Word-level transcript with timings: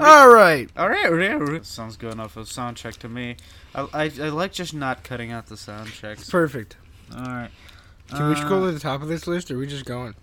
All 0.00 0.28
right. 0.28 0.68
All 0.76 0.88
right, 0.88 1.06
all 1.06 1.12
right, 1.14 1.32
all 1.32 1.38
right. 1.40 1.64
Sounds 1.66 1.96
good 1.96 2.12
enough. 2.12 2.36
A 2.36 2.46
sound 2.46 2.76
check 2.76 2.94
to 2.96 3.08
me. 3.08 3.36
I, 3.74 3.82
I, 3.92 4.02
I 4.04 4.28
like 4.28 4.52
just 4.52 4.74
not 4.74 5.02
cutting 5.04 5.30
out 5.32 5.46
the 5.46 5.56
sound 5.56 5.90
checks. 5.92 6.28
Perfect. 6.30 6.76
All 7.14 7.22
right. 7.24 7.50
Can 8.08 8.28
we 8.28 8.34
just 8.34 8.48
go 8.48 8.62
Uh, 8.62 8.66
to 8.66 8.72
the 8.72 8.80
top 8.80 9.02
of 9.02 9.08
this 9.08 9.26
list, 9.26 9.50
or 9.50 9.56
are 9.56 9.58
we 9.58 9.66
just 9.66 9.84
going? 9.84 10.14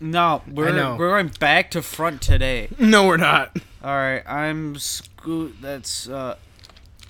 No, 0.00 0.42
we're 0.48 0.72
we're 0.96 1.10
going 1.10 1.32
back 1.40 1.72
to 1.72 1.82
front 1.82 2.22
today. 2.22 2.68
No, 2.78 3.06
we're 3.08 3.16
not. 3.16 3.56
All 3.82 3.90
right, 3.96 4.22
I'm 4.28 4.76
Scoot. 4.78 5.56
That's 5.60 6.08
uh, 6.08 6.36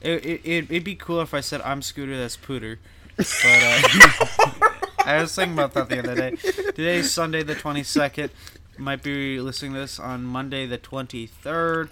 it, 0.00 0.25
it 0.25 0.41
it 0.45 0.64
it'd 0.70 0.84
be 0.84 0.95
cool 0.95 1.20
if 1.20 1.34
I 1.34 1.41
said 1.41 1.61
I'm 1.62 1.82
Scooter. 1.82 2.16
That's 2.16 2.36
Pooter. 2.39 2.79
But 3.18 3.27
uh, 3.45 4.70
I 5.05 5.20
was 5.20 5.34
thinking 5.34 5.52
about 5.52 5.75
that 5.75 5.91
the 5.91 5.98
other 5.98 6.14
day. 6.14 6.36
Today's 6.36 7.11
Sunday 7.11 7.43
the 7.43 7.55
22nd. 7.55 8.30
Might 8.79 9.02
be 9.02 9.40
listening 9.40 9.72
to 9.74 9.80
this 9.80 9.98
on 9.98 10.24
Monday 10.24 10.64
the 10.66 10.78
23rd. 10.78 11.88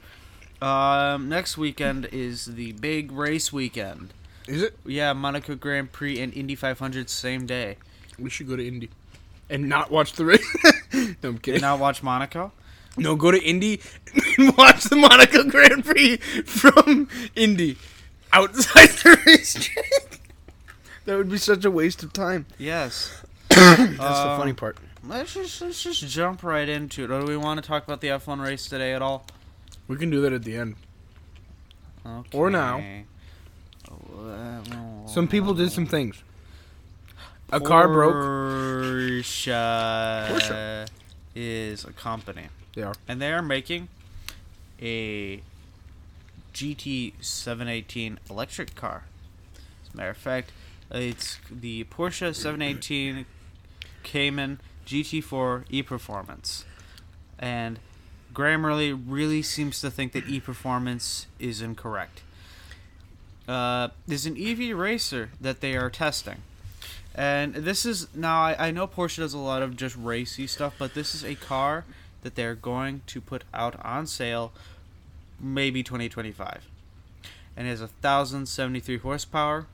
Um, 0.63 1.29
next 1.29 1.59
weekend 1.59 2.07
is 2.13 2.47
the 2.47 2.73
big 2.73 3.11
race 3.13 3.53
weekend. 3.53 4.15
Is 4.47 4.63
it? 4.63 4.79
Yeah, 4.87 5.13
Monaco 5.13 5.57
Grand 5.57 5.91
Prix 5.93 6.21
and 6.21 6.33
Indy 6.33 6.55
500 6.55 7.11
same 7.11 7.45
day. 7.45 7.77
We 8.19 8.31
should 8.31 8.47
go 8.49 8.55
to 8.57 8.67
Indy 8.67 8.89
and 9.51 9.69
not 9.69 9.91
watch 9.91 10.13
the 10.13 10.25
race. 10.25 10.57
no, 10.95 11.15
I'm 11.31 11.39
kidding. 11.39 11.61
Now 11.61 11.77
watch 11.77 12.03
Monaco. 12.03 12.53
No, 12.97 13.17
go 13.17 13.31
to 13.33 13.43
Indy 13.43 13.81
and 14.39 14.57
watch 14.57 14.85
the 14.85 14.97
Monaco 14.97 15.43
Grand 15.45 15.85
Prix 15.85 16.17
from 16.47 17.09
Indy 17.35 17.77
outside 18.33 18.91
the 18.91 19.21
racetrack. 19.27 19.85
That 21.05 21.19
would 21.19 21.31
be 21.31 21.39
such 21.39 21.65
a 21.65 21.71
waste 21.71 22.03
of 22.03 22.13
time. 22.13 22.47
Yes. 22.59 23.23
That's 23.49 23.97
the 23.97 24.05
Um, 24.05 24.41
funny 24.41 24.55
part. 24.55 24.77
Let's 25.09 25.35
just 25.35 25.61
let's 25.61 25.83
just 25.83 26.07
jump 26.09 26.43
right 26.43 26.69
into 26.69 27.05
it. 27.05 27.11
Or 27.11 27.21
do 27.21 27.27
we 27.27 27.37
want 27.37 27.63
to 27.63 27.67
talk 27.67 27.85
about 27.85 28.01
the 28.01 28.09
F1 28.09 28.43
race 28.43 28.67
today 28.67 28.93
at 28.93 29.03
all? 29.03 29.25
We 29.87 29.97
can 29.97 30.11
do 30.11 30.21
that 30.23 30.33
at 30.33 30.43
the 30.43 30.57
end. 30.57 30.75
Okay. 32.05 32.37
Or 32.37 32.51
now. 32.51 32.83
Some 35.07 35.29
people 35.29 35.55
did 35.55 35.71
some 35.71 35.87
things. 35.87 36.23
A 37.53 37.61
car 37.61 37.87
broke. 37.89 38.15
Porsche, 38.15 39.53
Porsche. 40.29 40.89
is 41.37 41.85
a 41.85 41.93
company, 41.93 42.49
They 42.75 42.83
are. 42.83 42.95
and 43.07 43.23
they 43.23 43.33
are 43.33 43.43
making 43.43 43.89
a 44.83 45.41
GT718 46.53 48.17
electric 48.29 48.75
car. 48.75 49.05
As 49.87 49.95
a 49.95 49.97
matter 49.97 50.11
of 50.11 50.17
fact, 50.17 50.51
it's 50.91 51.39
the 51.51 51.85
Porsche 51.85 52.35
718 52.35 53.27
Cayman 54.03 54.59
GT4 54.87 55.65
e-Performance, 55.69 56.65
and 57.39 57.79
Grammarly 58.33 58.99
really 59.07 59.43
seems 59.43 59.81
to 59.81 59.91
think 59.91 60.13
that 60.13 60.29
e-Performance 60.29 61.27
is 61.39 61.61
incorrect. 61.61 62.23
Uh, 63.49 63.89
there's 64.07 64.27
an 64.27 64.37
EV 64.37 64.77
racer 64.77 65.31
that 65.41 65.61
they 65.61 65.77
are 65.77 65.91
testing. 65.91 66.43
And 67.15 67.55
this 67.55 67.87
is 67.87 68.09
now 68.15 68.43
I, 68.43 68.69
I 68.69 68.71
know 68.71 68.87
Porsche 68.87 69.19
does 69.19 69.33
a 69.33 69.39
lot 69.39 69.63
of 69.63 69.77
just 69.77 69.97
racy 69.97 70.47
stuff, 70.47 70.75
but 70.79 70.93
this 70.95 71.15
is 71.15 71.25
a 71.25 71.35
car 71.35 71.85
that 72.23 72.35
they're 72.35 72.55
going 72.55 73.03
to 73.07 73.21
put 73.21 73.45
out 73.55 73.83
on 73.83 74.07
sale 74.07 74.53
maybe 75.41 75.83
2025. 75.83 76.69
And 77.57 77.67
it 77.67 77.71
has 77.71 77.81
thousand 78.03 78.47
seventy 78.47 78.81
three 78.81 78.99
horsepower, 78.99 79.59
and 79.59 79.67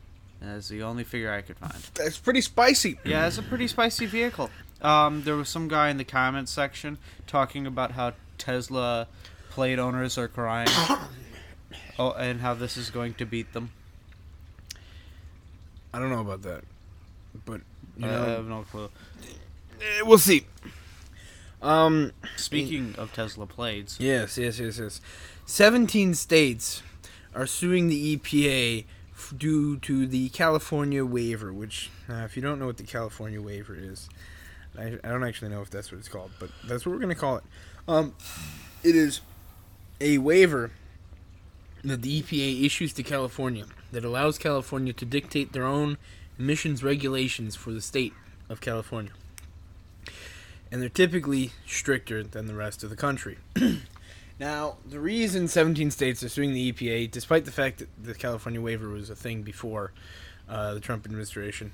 that's 0.42 0.68
the 0.68 0.82
only 0.82 1.04
figure 1.04 1.32
I 1.32 1.40
could 1.42 1.56
find. 1.56 1.74
That's 1.94 2.18
pretty 2.18 2.40
spicy. 2.40 2.98
Yeah, 3.04 3.26
it's 3.26 3.38
a 3.38 3.42
pretty 3.42 3.68
spicy 3.68 4.06
vehicle. 4.06 4.50
Um, 4.80 5.22
there 5.22 5.36
was 5.36 5.48
some 5.48 5.68
guy 5.68 5.90
in 5.90 5.96
the 5.96 6.04
comments 6.04 6.50
section 6.50 6.98
talking 7.26 7.66
about 7.66 7.92
how 7.92 8.14
Tesla 8.38 9.06
Plaid 9.50 9.78
owners 9.78 10.18
are 10.18 10.28
crying. 10.28 10.68
oh, 11.98 12.12
and 12.12 12.40
how 12.40 12.54
this 12.54 12.76
is 12.76 12.90
going 12.90 13.14
to 13.14 13.24
beat 13.24 13.52
them. 13.52 13.70
I 15.94 15.98
don't 15.98 16.10
know 16.10 16.20
about 16.20 16.42
that, 16.42 16.64
but 17.44 17.60
you 17.96 18.06
I 18.08 18.12
have 18.12 18.46
no 18.46 18.62
clue. 18.70 18.90
eh, 19.80 20.02
we'll 20.02 20.18
see. 20.18 20.46
Um. 21.60 22.12
Speaking 22.36 22.94
of 22.98 23.12
Tesla 23.12 23.46
Plaids, 23.46 24.00
Yes, 24.00 24.36
yes, 24.36 24.58
yes, 24.58 24.78
yes. 24.78 25.00
Seventeen 25.46 26.14
states 26.14 26.82
are 27.34 27.46
suing 27.46 27.88
the 27.88 28.16
EPA 28.16 28.84
due 29.30 29.78
to 29.78 30.06
the 30.06 30.28
California 30.30 31.04
waiver. 31.04 31.52
Which, 31.52 31.90
uh, 32.08 32.24
if 32.24 32.36
you 32.36 32.42
don't 32.42 32.58
know 32.58 32.66
what 32.66 32.76
the 32.76 32.84
California 32.84 33.40
waiver 33.40 33.74
is, 33.74 34.08
I, 34.78 34.98
I 35.04 35.08
don't 35.08 35.24
actually 35.24 35.50
know 35.50 35.62
if 35.62 35.70
that's 35.70 35.90
what 35.92 35.98
it's 35.98 36.08
called, 36.08 36.30
but 36.38 36.50
that's 36.66 36.86
what 36.86 36.92
we're 36.92 37.00
gonna 37.00 37.14
call 37.14 37.36
it. 37.36 37.44
Um, 37.88 38.14
it 38.82 38.96
is 38.96 39.20
a 40.00 40.18
waiver 40.18 40.72
that 41.84 42.02
the 42.02 42.22
EPA 42.22 42.64
issues 42.64 42.92
to 42.94 43.02
California 43.02 43.66
that 43.90 44.04
allows 44.04 44.38
California 44.38 44.92
to 44.92 45.04
dictate 45.04 45.52
their 45.52 45.64
own 45.64 45.98
emissions 46.38 46.82
regulations 46.82 47.56
for 47.56 47.72
the 47.72 47.80
state 47.80 48.12
of 48.48 48.60
California. 48.60 49.12
And 50.70 50.80
they're 50.80 50.88
typically 50.88 51.52
stricter 51.66 52.22
than 52.22 52.46
the 52.46 52.54
rest 52.54 52.82
of 52.82 52.90
the 52.90 52.96
country. 52.96 53.38
now, 54.38 54.76
the 54.88 54.98
reason 54.98 55.48
17 55.48 55.90
states 55.90 56.22
are 56.22 56.28
suing 56.28 56.52
the 56.52 56.72
EPA, 56.72 57.10
despite 57.10 57.44
the 57.44 57.50
fact 57.50 57.78
that 57.78 57.88
the 58.02 58.14
California 58.14 58.60
waiver 58.60 58.88
was 58.88 59.10
a 59.10 59.16
thing 59.16 59.42
before 59.42 59.92
uh, 60.48 60.74
the 60.74 60.80
Trump 60.80 61.04
administration, 61.04 61.72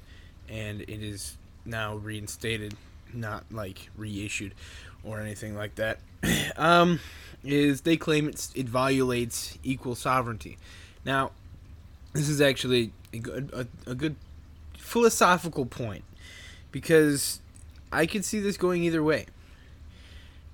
and 0.48 0.82
it 0.82 1.02
is 1.02 1.36
now 1.64 1.97
reinstated, 1.97 2.74
not 3.12 3.44
like 3.50 3.91
reissued 3.97 4.54
or 5.04 5.20
anything 5.20 5.56
like 5.56 5.74
that, 5.76 6.00
um, 6.56 7.00
is 7.44 7.82
they 7.82 7.97
claim 7.97 8.28
it 8.28 8.68
violates 8.68 9.58
equal 9.62 9.94
sovereignty. 9.94 10.58
Now, 11.04 11.30
this 12.12 12.28
is 12.28 12.41
actually 12.41 12.92
a 13.12 13.18
good, 13.18 13.50
a, 13.52 13.91
a 13.91 13.94
good 13.94 14.16
philosophical 14.76 15.66
point 15.66 16.04
because 16.72 17.41
I 17.92 18.06
could 18.06 18.24
see 18.24 18.41
this 18.41 18.56
going 18.56 18.82
either 18.82 19.02
way. 19.02 19.26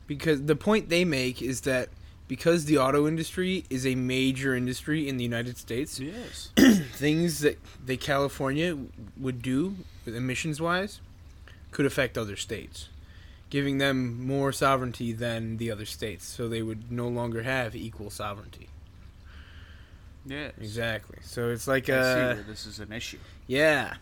Because 0.07 0.43
the 0.43 0.57
point 0.57 0.89
they 0.89 1.05
make 1.05 1.41
is 1.41 1.63
that 1.63 1.89
because 2.29 2.65
the 2.65 2.79
auto 2.79 3.07
industry 3.07 3.65
is 3.71 3.87
a 3.87 3.95
major 3.95 4.55
industry 4.55 5.09
in 5.09 5.17
the 5.17 5.25
United 5.25 5.57
States, 5.59 6.01
yes, 6.01 6.51
things 6.93 7.41
that 7.41 7.59
the 7.85 7.97
California 7.97 8.77
would 9.19 9.43
do 9.43 9.77
emissions 10.07 10.61
wise 10.61 11.01
could 11.71 11.87
affect 11.87 12.17
other 12.17 12.37
states, 12.37 12.89
giving 13.51 13.79
them 13.79 14.27
more 14.27 14.53
sovereignty 14.53 15.13
than 15.13 15.57
the 15.59 15.71
other 15.71 15.85
states. 15.87 16.25
So 16.27 16.49
they 16.49 16.63
would 16.63 16.91
no 16.91 17.09
longer 17.09 17.43
have 17.43 17.75
equal 17.75 18.11
sovereignty. 18.11 18.69
yes, 20.25 20.53
Exactly. 20.59 21.19
So 21.23 21.49
it's 21.51 21.67
like 21.67 21.89
I 21.89 22.15
see 22.15 22.21
where 22.37 22.45
this 22.47 22.67
is 22.67 22.79
an 22.81 22.93
issue. 22.93 23.19
yeah. 23.47 23.95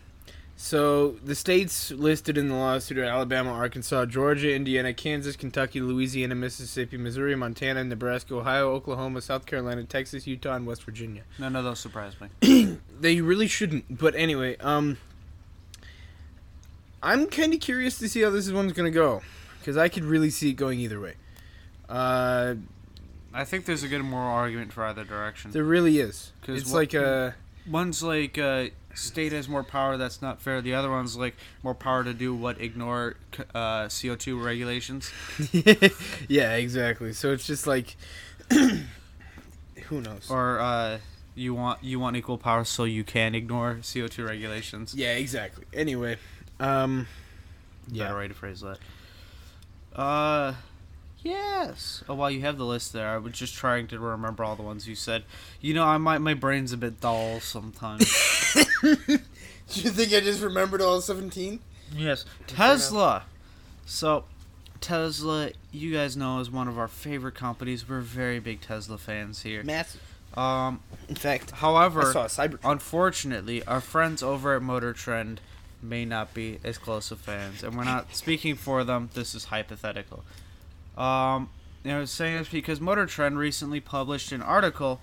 So 0.63 1.17
the 1.25 1.35
states 1.35 1.91
listed 1.91 2.37
in 2.37 2.47
the 2.47 2.55
lawsuit 2.55 2.97
are 2.97 3.03
Alabama, 3.03 3.51
Arkansas, 3.51 4.05
Georgia, 4.05 4.55
Indiana, 4.55 4.93
Kansas, 4.93 5.35
Kentucky, 5.35 5.81
Louisiana, 5.81 6.35
Mississippi, 6.35 6.95
Missouri, 6.95 7.35
Montana, 7.35 7.83
Nebraska, 7.83 8.33
Ohio, 8.35 8.71
Oklahoma, 8.71 9.19
South 9.19 9.45
Carolina, 9.45 9.83
Texas, 9.83 10.25
Utah, 10.25 10.55
and 10.55 10.65
West 10.65 10.83
Virginia. 10.83 11.23
None 11.37 11.57
of 11.57 11.65
those 11.65 11.81
surprise 11.81 12.13
me. 12.41 12.77
They 13.01 13.19
really 13.19 13.47
shouldn't. 13.49 13.97
But 13.97 14.15
anyway, 14.15 14.55
um, 14.59 14.97
I'm 17.03 17.27
kind 17.27 17.53
of 17.53 17.59
curious 17.59 17.97
to 17.99 18.07
see 18.07 18.21
how 18.21 18.29
this 18.29 18.49
one's 18.49 18.71
gonna 18.71 18.89
go, 18.89 19.21
because 19.59 19.75
I 19.75 19.89
could 19.89 20.05
really 20.05 20.29
see 20.29 20.51
it 20.51 20.53
going 20.53 20.79
either 20.79 21.01
way. 21.01 21.15
Uh, 21.89 22.55
I 23.33 23.43
think 23.43 23.65
there's 23.65 23.83
a 23.83 23.89
good 23.89 24.01
moral 24.03 24.31
argument 24.33 24.71
for 24.71 24.85
either 24.85 25.03
direction. 25.03 25.51
there 25.51 25.65
really 25.65 25.99
is. 25.99 26.31
'Cause 26.41 26.61
It's 26.61 26.71
what- 26.71 26.77
like 26.77 26.93
a 26.93 27.35
One's 27.69 28.01
like 28.03 28.37
uh, 28.37 28.67
state 28.93 29.31
has 29.31 29.47
more 29.49 29.63
power. 29.63 29.97
That's 29.97 30.21
not 30.21 30.41
fair. 30.41 30.61
The 30.61 30.73
other 30.73 30.89
one's 30.89 31.15
like 31.17 31.35
more 31.63 31.73
power 31.75 32.03
to 32.03 32.13
do 32.13 32.33
what 32.35 32.59
ignore 32.61 33.15
uh, 33.55 33.85
CO2 33.85 34.43
regulations. 34.43 35.11
yeah, 36.27 36.53
exactly. 36.55 37.13
So 37.13 37.31
it's 37.33 37.45
just 37.47 37.67
like, 37.67 37.95
who 38.49 40.01
knows? 40.01 40.29
Or 40.29 40.59
uh, 40.59 40.99
you 41.35 41.53
want 41.53 41.83
you 41.83 41.99
want 41.99 42.15
equal 42.15 42.37
power 42.37 42.63
so 42.63 42.83
you 42.83 43.03
can 43.03 43.35
ignore 43.35 43.79
CO2 43.81 44.27
regulations. 44.27 44.93
Yeah, 44.95 45.13
exactly. 45.15 45.65
Anyway, 45.73 46.17
um, 46.59 47.07
Yeah. 47.91 48.03
yeah, 48.03 48.07
Better 48.09 48.17
way 48.19 48.27
to 48.27 48.33
phrase 48.33 48.61
that. 48.61 48.77
Uh, 49.95 50.53
yes. 51.21 52.03
Oh, 52.09 52.15
while 52.15 52.31
you 52.31 52.41
have 52.41 52.57
the 52.57 52.65
list 52.65 52.93
there, 52.93 53.09
I 53.09 53.17
was 53.17 53.33
just 53.33 53.53
trying 53.55 53.87
to 53.87 53.99
remember 53.99 54.43
all 54.43 54.55
the 54.55 54.63
ones 54.63 54.87
you 54.87 54.95
said. 54.95 55.23
You 55.61 55.73
know, 55.73 55.85
I 55.85 55.97
might 55.97 56.19
my 56.19 56.33
brain's 56.33 56.71
a 56.73 56.77
bit 56.77 56.99
dull 57.01 57.39
sometimes. 57.39 58.11
Do 58.83 58.97
you 59.81 59.89
think 59.89 60.13
I 60.13 60.19
just 60.19 60.41
remembered 60.41 60.81
all 60.81 60.99
seventeen? 61.01 61.59
yes, 61.95 62.25
Tesla. 62.47 63.23
So, 63.85 64.25
Tesla, 64.81 65.51
you 65.71 65.93
guys 65.93 66.15
know, 66.17 66.39
is 66.39 66.49
one 66.51 66.67
of 66.67 66.77
our 66.77 66.87
favorite 66.87 67.35
companies. 67.35 67.87
We're 67.87 67.99
very 68.01 68.39
big 68.39 68.61
Tesla 68.61 68.97
fans 68.97 69.41
here. 69.43 69.63
Massive. 69.63 70.01
Um, 70.37 70.81
In 71.09 71.15
fact, 71.15 71.51
however, 71.51 72.01
I 72.01 72.11
saw 72.13 72.23
a 72.23 72.27
cyber. 72.27 72.57
Unfortunately, 72.63 73.63
our 73.65 73.81
friends 73.81 74.23
over 74.23 74.55
at 74.55 74.61
Motor 74.61 74.93
Trend 74.93 75.41
may 75.81 76.05
not 76.05 76.33
be 76.33 76.59
as 76.63 76.77
close 76.77 77.11
of 77.11 77.19
fans, 77.19 77.61
and 77.63 77.75
we're 77.77 77.83
not 77.83 78.15
speaking 78.15 78.55
for 78.55 78.83
them. 78.83 79.09
This 79.13 79.35
is 79.35 79.45
hypothetical. 79.45 80.23
Um, 80.97 81.49
and 81.83 81.93
I 81.93 81.99
was 81.99 82.11
saying 82.11 82.37
this 82.37 82.49
because 82.49 82.79
Motor 82.81 83.05
Trend 83.05 83.37
recently 83.37 83.79
published 83.81 84.31
an 84.31 84.41
article 84.41 85.01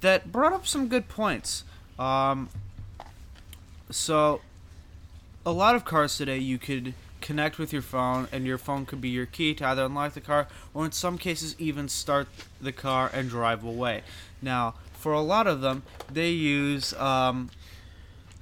that 0.00 0.32
brought 0.32 0.52
up 0.52 0.66
some 0.66 0.88
good 0.88 1.08
points. 1.08 1.64
Um, 1.98 2.48
so, 3.90 4.40
a 5.44 5.52
lot 5.52 5.74
of 5.74 5.84
cars 5.84 6.16
today 6.16 6.38
you 6.38 6.58
could 6.58 6.94
connect 7.20 7.58
with 7.58 7.72
your 7.72 7.82
phone, 7.82 8.28
and 8.32 8.46
your 8.46 8.58
phone 8.58 8.86
could 8.86 9.00
be 9.00 9.08
your 9.08 9.26
key 9.26 9.54
to 9.54 9.66
either 9.66 9.84
unlock 9.84 10.14
the 10.14 10.20
car 10.20 10.46
or, 10.74 10.84
in 10.84 10.92
some 10.92 11.18
cases, 11.18 11.54
even 11.58 11.88
start 11.88 12.28
the 12.60 12.72
car 12.72 13.10
and 13.12 13.28
drive 13.28 13.64
away. 13.64 14.02
Now, 14.40 14.74
for 14.92 15.12
a 15.12 15.20
lot 15.20 15.46
of 15.46 15.60
them, 15.60 15.82
they 16.10 16.30
use 16.30 16.92
um, 16.94 17.50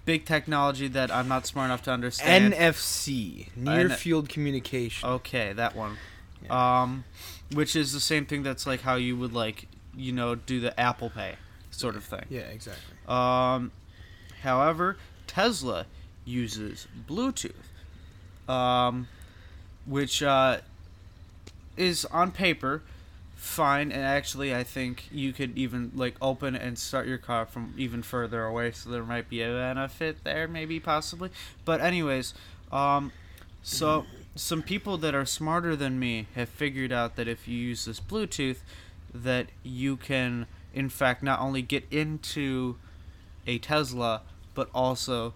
big 0.05 0.25
technology 0.25 0.89
that 0.89 1.11
I'm 1.11 1.29
not 1.29 1.47
smart 1.47 1.67
enough 1.67 1.83
to 1.83 1.91
understand. 1.91 2.55
NFC, 2.55 3.49
near 3.57 3.89
field 3.91 4.29
communication. 4.29 5.09
Okay, 5.09 5.53
that 5.53 5.77
one. 5.77 5.97
Um, 6.49 7.05
which 7.53 7.75
is 7.75 7.93
the 7.93 8.01
same 8.01 8.25
thing 8.25 8.43
that's 8.43 8.67
like 8.67 8.83
how 8.83 8.95
you 8.95 9.17
would 9.17 9.33
like, 9.33 9.69
you 9.97 10.13
know, 10.13 10.35
do 10.35 10.61
the 10.61 10.79
Apple 10.79 11.11
Pay 11.11 11.35
sort 11.71 11.97
of 11.97 12.05
thing. 12.05 12.25
Yeah, 12.29 12.43
exactly. 12.43 12.83
Um, 13.09 13.73
however, 14.43 14.97
Tesla 15.37 15.85
uses 16.25 16.88
Bluetooth, 17.06 17.53
um, 18.49 19.06
which 19.85 20.23
uh, 20.23 20.61
is 21.77 22.06
on 22.06 22.31
paper 22.33 22.83
fine, 23.35 23.93
and 23.93 24.03
actually, 24.03 24.55
I 24.55 24.65
think 24.65 25.09
you 25.12 25.35
could 25.35 25.59
even 25.59 25.93
like 25.94 26.15
open 26.23 26.56
and 26.56 26.79
start 26.79 27.06
your 27.06 27.19
car 27.19 27.44
from 27.44 27.75
even 27.77 28.03
further 28.03 28.44
away, 28.47 28.73
so 28.73 28.88
there 28.88 29.05
might 29.05 29.29
be 29.29 29.43
a 29.43 29.49
benefit 29.49 30.25
there, 30.25 30.49
maybe 30.49 30.81
possibly. 30.81 31.29
But 31.67 31.83
anyways, 31.83 32.33
um, 32.73 33.12
so 33.62 34.06
some 34.37 34.62
people 34.62 34.97
that 34.97 35.15
are 35.15 35.27
smarter 35.27 35.77
than 35.77 35.99
me 35.99 36.29
have 36.35 36.49
figured 36.49 36.93
out 36.93 37.17
that 37.17 37.29
if 37.29 37.47
you 37.47 37.59
use 37.59 37.85
this 37.85 38.00
Bluetooth, 38.00 38.61
that 39.12 39.49
you 39.62 39.99
can 39.99 40.47
in 40.73 40.88
fact 40.88 41.23
not 41.23 41.41
only 41.41 41.61
get 41.61 41.85
into 41.91 42.77
a 43.47 43.59
Tesla, 43.59 44.23
but 44.56 44.69
also 44.75 45.35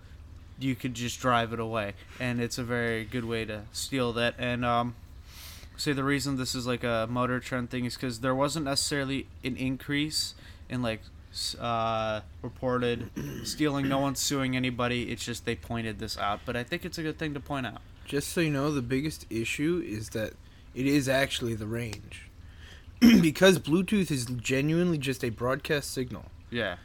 you 0.59 0.75
could 0.75 0.95
just 0.95 1.21
drive 1.21 1.53
it 1.53 1.61
away, 1.61 1.95
and 2.19 2.41
it's 2.41 2.59
a 2.59 2.65
very 2.65 3.05
good 3.05 3.25
way 3.25 3.45
to 3.45 3.63
steal 3.73 4.13
that. 4.15 4.35
And 4.39 4.65
um, 4.65 4.97
say 5.77 5.93
the 5.93 6.05
reason 6.05 6.37
this 6.37 6.55
is 6.57 6.67
like 6.67 6.83
a 6.83 7.07
motor 7.09 7.39
trend 7.39 7.71
thing 7.71 7.85
is 7.85 7.95
because 7.95 8.21
there 8.21 8.35
wasn't 8.35 8.65
necessarily 8.65 9.29
an 9.45 9.57
increase 9.57 10.35
in 10.69 10.83
like 10.83 11.03
uh, 11.61 12.21
reported 12.43 13.11
stealing. 13.45 13.89
No 13.89 14.01
one's 14.01 14.19
suing 14.19 14.57
anybody. 14.57 15.11
It's 15.13 15.25
just 15.25 15.45
they 15.45 15.55
pointed 15.55 16.01
this 16.01 16.19
out, 16.19 16.41
but 16.45 16.57
I 16.57 16.65
think 16.65 16.85
it's 16.85 16.99
a 16.99 17.03
good 17.03 17.19
thing 17.19 17.35
to 17.35 17.41
point 17.41 17.67
out. 17.67 17.81
Just 18.05 18.31
so 18.31 18.41
you 18.41 18.51
know, 18.51 18.73
the 18.73 18.83
biggest 18.83 19.27
issue 19.31 19.83
is 19.87 20.09
that 20.11 20.33
it 20.75 20.87
is 20.87 21.09
actually 21.09 21.55
the 21.55 21.67
range. 21.67 22.31
because 23.01 23.59
Bluetooth 23.59 24.11
is 24.11 24.27
genuinely 24.27 24.99
just 24.99 25.25
a 25.25 25.31
broadcast 25.31 25.93
signal. 25.93 26.27
Yeah. 26.51 26.77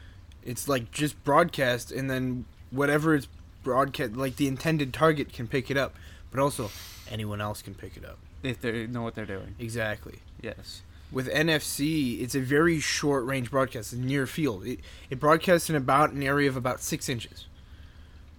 It's 0.46 0.68
like 0.68 0.90
just 0.90 1.22
broadcast, 1.24 1.92
and 1.92 2.10
then 2.10 2.44
whatever 2.70 3.14
it's 3.14 3.28
broadcast, 3.62 4.14
like 4.14 4.36
the 4.36 4.46
intended 4.46 4.92
target 4.92 5.32
can 5.32 5.48
pick 5.48 5.70
it 5.70 5.76
up, 5.76 5.94
but 6.30 6.40
also 6.40 6.70
anyone 7.10 7.40
else 7.40 7.62
can 7.62 7.74
pick 7.74 7.96
it 7.96 8.04
up. 8.04 8.18
If 8.42 8.60
they 8.60 8.86
know 8.86 9.02
what 9.02 9.14
they're 9.14 9.26
doing. 9.26 9.54
Exactly. 9.58 10.20
Yes. 10.40 10.82
With 11.10 11.28
NFC, 11.28 12.20
it's 12.20 12.34
a 12.34 12.40
very 12.40 12.80
short 12.80 13.24
range 13.24 13.50
broadcast, 13.50 13.92
it's 13.92 14.02
near 14.02 14.26
field. 14.26 14.66
It, 14.66 14.80
it 15.10 15.20
broadcasts 15.20 15.70
in 15.70 15.76
about 15.76 16.12
an 16.12 16.22
area 16.22 16.48
of 16.48 16.56
about 16.56 16.80
six 16.80 17.08
inches. 17.08 17.46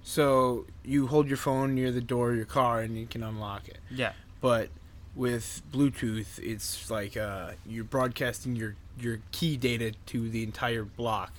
So 0.04 0.66
you 0.86 1.08
hold 1.08 1.28
your 1.28 1.38
phone 1.38 1.76
near 1.76 1.92
the 1.92 2.02
door 2.02 2.32
of 2.32 2.38
your 2.38 2.46
car 2.46 2.80
and 2.80 2.98
you 2.98 3.06
can 3.06 3.24
unlock 3.24 3.68
it. 3.68 3.80
Yeah. 3.92 4.14
But 4.40 4.70
with 5.16 5.62
Bluetooth, 5.72 6.40
it's 6.40 6.90
like 6.90 7.18
uh, 7.18 7.52
you're 7.66 7.84
broadcasting 7.84 8.56
your 8.56 8.76
your 9.00 9.20
key 9.32 9.58
data 9.58 9.92
to 10.08 10.30
the 10.30 10.44
entire 10.44 10.84
block, 10.84 11.34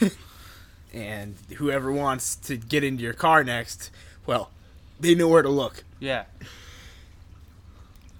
and 0.92 1.36
whoever 1.56 1.92
wants 1.92 2.36
to 2.36 2.56
get 2.56 2.84
into 2.84 3.02
your 3.02 3.12
car 3.12 3.44
next, 3.44 3.90
well, 4.26 4.50
they 5.00 5.14
know 5.14 5.28
where 5.28 5.42
to 5.42 5.48
look. 5.48 5.84
Yeah. 6.00 6.24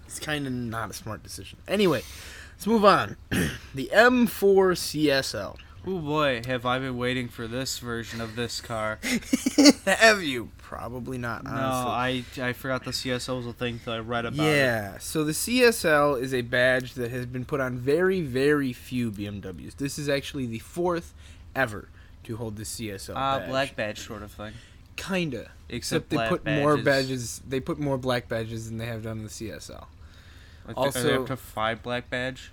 It's 0.06 0.18
kind 0.18 0.46
of 0.46 0.52
not 0.52 0.90
a 0.90 0.94
smart 0.94 1.22
decision. 1.22 1.58
Anyway, 1.68 2.02
let's 2.52 2.66
move 2.66 2.84
on. 2.84 3.16
the 3.74 3.90
M4 3.92 4.74
CSL. 4.74 5.58
Oh 5.86 6.00
boy, 6.00 6.42
have 6.46 6.66
I 6.66 6.78
been 6.78 6.98
waiting 6.98 7.28
for 7.28 7.46
this 7.46 7.78
version 7.78 8.20
of 8.20 8.36
this 8.36 8.60
car. 8.60 8.98
Have 9.86 10.22
you? 10.22 10.50
Probably 10.58 11.16
not. 11.16 11.44
No, 11.44 11.50
I 11.50 12.24
I 12.42 12.52
forgot 12.52 12.84
the 12.84 12.90
CSL 12.90 13.38
was 13.38 13.46
a 13.46 13.54
thing 13.54 13.80
till 13.82 13.94
I 13.94 14.00
read 14.00 14.26
about 14.26 14.44
it. 14.44 14.56
Yeah, 14.56 14.98
so 14.98 15.24
the 15.24 15.32
CSL 15.32 16.20
is 16.20 16.34
a 16.34 16.42
badge 16.42 16.92
that 16.94 17.10
has 17.10 17.24
been 17.24 17.46
put 17.46 17.60
on 17.60 17.78
very, 17.78 18.20
very 18.20 18.74
few 18.74 19.10
BMWs. 19.10 19.76
This 19.76 19.98
is 19.98 20.10
actually 20.10 20.44
the 20.44 20.58
fourth 20.58 21.14
ever 21.58 21.88
to 22.24 22.36
hold 22.36 22.56
the 22.56 22.62
CSL 22.64 23.14
Ah, 23.16 23.38
badge. 23.38 23.48
black 23.48 23.76
badge 23.76 23.98
sort 24.00 24.22
of 24.22 24.30
thing. 24.32 24.52
Kinda. 24.96 25.50
Except, 25.68 26.06
Except 26.06 26.08
they 26.10 26.28
put 26.28 26.44
more 26.46 26.76
badges. 26.76 26.84
badges. 26.84 27.42
They 27.48 27.60
put 27.60 27.78
more 27.78 27.98
black 27.98 28.28
badges 28.28 28.68
than 28.68 28.78
they 28.78 28.86
have 28.86 29.02
done 29.02 29.18
in 29.18 29.24
the 29.24 29.30
CSL. 29.30 29.86
Like, 30.66 30.76
Also- 30.76 31.22
up 31.22 31.28
to 31.28 31.36
five 31.36 31.82
black 31.82 32.10
badge. 32.10 32.50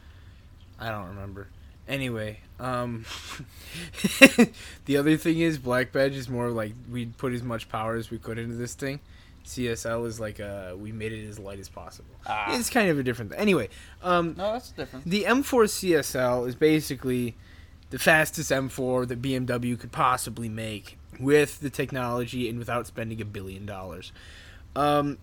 I 0.79 0.89
don't 0.89 1.07
remember. 1.07 1.47
Anyway, 1.87 2.39
um, 2.59 3.05
the 4.85 4.97
other 4.97 5.17
thing 5.17 5.39
is 5.39 5.57
black 5.57 5.91
badge 5.91 6.13
is 6.15 6.29
more 6.29 6.49
like 6.49 6.73
we 6.91 7.05
put 7.05 7.33
as 7.33 7.43
much 7.43 7.69
power 7.69 7.95
as 7.95 8.09
we 8.09 8.17
could 8.17 8.37
into 8.39 8.55
this 8.55 8.73
thing. 8.73 8.99
CSL 9.45 10.07
is 10.07 10.19
like 10.19 10.39
uh, 10.39 10.73
we 10.77 10.91
made 10.91 11.11
it 11.13 11.27
as 11.27 11.37
light 11.37 11.59
as 11.59 11.69
possible. 11.69 12.09
Ah. 12.25 12.57
It's 12.57 12.69
kind 12.71 12.89
of 12.89 12.97
a 12.97 13.03
different. 13.03 13.31
Thing. 13.31 13.39
Anyway, 13.39 13.69
um, 14.01 14.33
No, 14.37 14.53
that's 14.53 14.71
different. 14.71 15.05
The 15.07 15.23
M4 15.25 15.65
CSL 15.69 16.47
is 16.47 16.55
basically 16.55 17.35
the 17.95 17.99
fastest 17.99 18.51
M4 18.51 19.07
that 19.07 19.21
BMW 19.21 19.79
could 19.79 19.93
possibly 19.93 20.49
make 20.49 20.97
with 21.17 21.61
the 21.61 21.69
technology 21.69 22.49
and 22.49 22.59
without 22.59 22.85
spending 22.85 23.21
a 23.21 23.25
billion 23.25 23.65
dollars. 23.65 24.11
Um, 24.75 25.17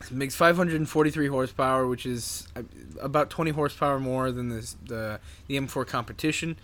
it 0.00 0.12
makes 0.12 0.36
543 0.36 1.26
horsepower, 1.26 1.88
which 1.88 2.06
is 2.06 2.46
uh, 2.54 2.62
about 3.00 3.28
20 3.28 3.50
horsepower 3.50 3.98
more 3.98 4.30
than 4.30 4.50
this, 4.50 4.76
the 4.86 5.18
the 5.48 5.56
M4 5.56 5.84
competition. 5.84 6.56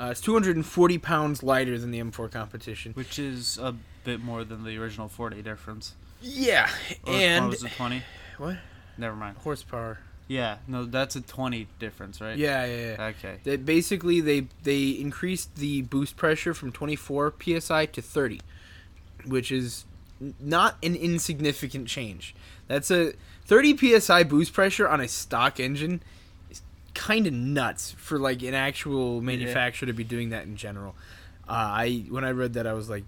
Uh, 0.00 0.08
it's 0.12 0.22
240 0.22 0.96
pounds 0.96 1.42
lighter 1.42 1.76
than 1.78 1.90
the 1.90 2.00
M4 2.00 2.32
competition. 2.32 2.94
Which 2.94 3.18
is 3.18 3.58
a 3.58 3.74
bit 4.04 4.22
more 4.22 4.44
than 4.44 4.64
the 4.64 4.78
original 4.78 5.08
40 5.08 5.42
difference. 5.42 5.94
Yeah, 6.22 6.70
Or, 7.06 7.12
or 7.12 7.16
and 7.16 7.48
was 7.48 7.62
it 7.62 7.72
20? 7.72 8.02
what 8.38 8.56
Never 8.96 9.14
mind. 9.14 9.36
horsepower? 9.44 9.98
Yeah, 10.28 10.58
no, 10.66 10.84
that's 10.84 11.14
a 11.14 11.20
20 11.20 11.68
difference, 11.78 12.20
right? 12.20 12.36
Yeah, 12.36 12.64
yeah, 12.64 12.94
yeah. 12.98 13.04
Okay. 13.06 13.36
They 13.44 13.56
basically 13.56 14.20
they 14.20 14.48
they 14.64 14.88
increased 14.90 15.54
the 15.56 15.82
boost 15.82 16.16
pressure 16.16 16.52
from 16.52 16.72
24 16.72 17.34
psi 17.60 17.86
to 17.86 18.02
30, 18.02 18.40
which 19.24 19.52
is 19.52 19.84
not 20.40 20.76
an 20.82 20.96
insignificant 20.96 21.86
change. 21.86 22.34
That's 22.66 22.90
a 22.90 23.12
30 23.44 24.00
psi 24.00 24.24
boost 24.24 24.52
pressure 24.52 24.88
on 24.88 25.00
a 25.00 25.06
stock 25.06 25.60
engine 25.60 26.02
is 26.50 26.60
kind 26.94 27.26
of 27.28 27.32
nuts 27.32 27.92
for 27.92 28.18
like 28.18 28.42
an 28.42 28.54
actual 28.54 29.20
manufacturer 29.20 29.86
to 29.86 29.92
be 29.92 30.04
doing 30.04 30.30
that 30.30 30.44
in 30.44 30.56
general. 30.56 30.96
Uh, 31.48 31.52
I 31.52 32.06
when 32.10 32.24
I 32.24 32.30
read 32.30 32.54
that 32.54 32.66
I 32.66 32.72
was 32.72 32.90
like, 32.90 33.04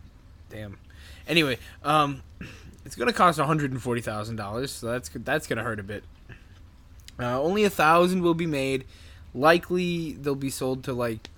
damn. 0.51 0.79
Anyway, 1.27 1.59
um, 1.83 2.23
it's 2.85 2.95
gonna 2.95 3.13
cost 3.13 3.41
140 3.41 4.01
thousand 4.03 4.37
dollars, 4.37 4.71
so 4.71 4.87
that's 4.87 5.11
that's 5.13 5.49
gonna 5.49 5.65
hurt 5.65 5.81
a 5.81 5.83
bit. 5.83 6.05
Uh, 7.21 7.41
only 7.41 7.65
a 7.65 7.71
thousand 7.71 8.23
will 8.23 8.35
be 8.35 8.47
made. 8.47 8.85
Likely 9.35 10.13
they'll 10.13 10.35
be 10.35 10.51
sold 10.51 10.85
to 10.85 10.93
like 10.93 11.29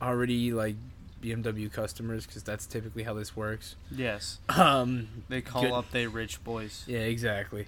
already 0.00 0.52
like 0.52 0.76
BMW 1.22 1.70
customers 1.72 2.26
because 2.26 2.42
that's 2.42 2.66
typically 2.66 3.02
how 3.02 3.14
this 3.14 3.36
works. 3.36 3.74
Yes. 3.90 4.38
Um, 4.48 5.08
They 5.28 5.40
call 5.40 5.62
Good. 5.62 5.72
up 5.72 5.90
they 5.90 6.06
rich 6.06 6.42
boys. 6.44 6.84
yeah, 6.86 7.00
exactly. 7.00 7.66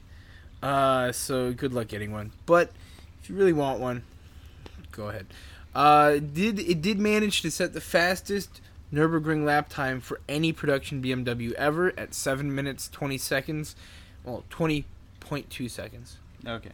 Uh, 0.63 1.11
so 1.13 1.53
good 1.53 1.73
luck 1.73 1.89
getting 1.89 2.13
one. 2.13 2.33
But 2.47 2.71
if 3.23 3.29
you 3.29 3.35
really 3.37 3.53
want 3.53 3.81
one, 3.81 4.03
go 4.93 5.09
ahead. 5.09 5.27
Uh, 5.75 6.13
it 6.17 6.35
did 6.35 6.59
it 6.59 6.83
did 6.83 6.99
manage 6.99 7.43
to 7.43 7.51
set 7.51 7.73
the 7.73 7.81
fastest 7.81 8.61
Nurburgring 8.93 9.45
lap 9.45 9.69
time 9.69 10.01
for 10.01 10.21
any 10.29 10.53
production 10.53 11.01
BMW 11.03 11.53
ever 11.53 11.93
at 11.99 12.13
seven 12.15 12.53
minutes 12.55 12.89
twenty 12.89 13.19
seconds, 13.19 13.75
well 14.25 14.45
twenty 14.51 14.85
point 15.21 15.49
two 15.49 15.69
seconds. 15.69 16.17
Okay. 16.47 16.71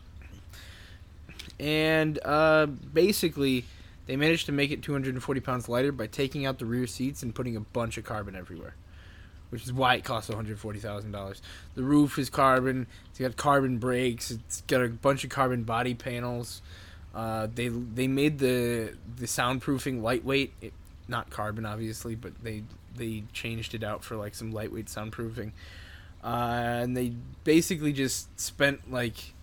And 1.58 2.18
uh, 2.25 2.66
basically 2.66 3.64
they 4.06 4.16
managed 4.16 4.46
to 4.46 4.52
make 4.52 4.70
it 4.70 4.82
240 4.82 5.40
pounds 5.40 5.68
lighter 5.68 5.92
by 5.92 6.06
taking 6.06 6.46
out 6.46 6.58
the 6.58 6.66
rear 6.66 6.86
seats 6.86 7.22
and 7.22 7.34
putting 7.34 7.56
a 7.56 7.60
bunch 7.60 7.98
of 7.98 8.04
carbon 8.04 8.36
everywhere 8.36 8.75
which 9.50 9.62
is 9.62 9.72
why 9.72 9.94
it 9.94 10.04
costs 10.04 10.30
$140,000 10.30 11.40
the 11.75 11.82
roof 11.82 12.18
is 12.18 12.28
carbon 12.30 12.86
it's 13.10 13.18
got 13.18 13.36
carbon 13.36 13.78
brakes 13.78 14.30
it's 14.30 14.60
got 14.62 14.82
a 14.82 14.88
bunch 14.88 15.25
of 15.25 15.30
carbon 15.30 15.62
body 15.62 15.94
panels. 15.94 16.62
Uh, 17.14 17.48
they 17.54 17.68
they 17.68 18.06
made 18.06 18.38
the 18.38 18.92
the 19.16 19.25
soundproofing 19.25 20.02
lightweight 20.02 20.52
it, 20.60 20.75
not 21.08 21.30
carbon 21.30 21.64
obviously 21.64 22.14
but 22.14 22.32
they 22.42 22.62
they 22.94 23.22
changed 23.32 23.75
it 23.75 23.82
out 23.82 24.04
for 24.04 24.16
like 24.16 24.34
some 24.34 24.52
lightweight 24.52 24.86
soundproofing. 24.86 25.52
Uh, 26.22 26.82
and 26.82 26.96
they 26.96 27.12
basically 27.44 27.92
just 27.92 28.38
spent 28.38 28.90
like 28.90 29.34